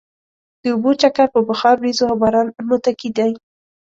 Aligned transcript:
د 0.61 0.63
اوبو 0.75 0.91
چکر 1.01 1.27
په 1.35 1.39
بخار، 1.49 1.75
ورېځو 1.79 2.05
او 2.11 2.15
باران 2.21 2.47
متکي 2.69 3.09
دی. 3.17 3.31